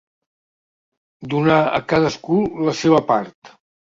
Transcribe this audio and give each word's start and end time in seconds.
Donar 1.33 1.57
a 1.63 1.81
cadascú 1.93 2.39
la 2.69 2.73
seva 2.79 3.03
part. 3.11 3.53